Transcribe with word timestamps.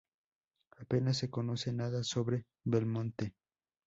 Apenas 0.79 1.17
se 1.17 1.29
conoce 1.29 1.71
nada 1.73 2.03
sobre 2.03 2.47
Belmonte. 2.65 3.35